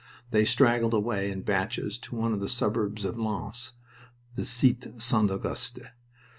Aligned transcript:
They 0.31 0.45
straggled 0.45 0.95
away 0.95 1.29
in 1.29 1.43
batches 1.43 1.99
to 1.99 2.15
one 2.15 2.33
of 2.33 2.39
the 2.39 2.49
suburbs 2.49 3.05
of 3.05 3.19
Lens 3.19 3.73
the 4.33 4.45
Cite 4.45 4.99
St. 4.99 5.29
Auguste. 5.29 5.77